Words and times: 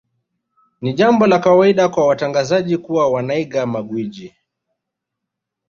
Ni 0.81 0.93
jambo 0.93 1.27
la 1.27 1.39
kawaida 1.39 1.89
kwa 1.89 2.07
watangazaji 2.07 2.77
kuwa 2.77 3.11
wanaiga 3.11 3.65
magwiji 3.65 4.33